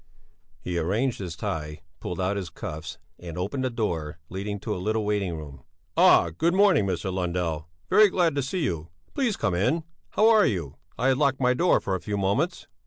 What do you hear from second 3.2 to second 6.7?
opened the door leading to a little waiting room. "Ah! Good